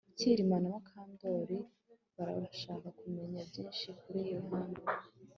Kirima 0.17 0.55
na 0.61 0.69
Mukandoli 0.73 1.57
barashaka 2.17 2.87
kumenya 2.99 3.39
byinshi 3.49 3.87
kuri 3.99 4.19
Yohana 4.33 4.79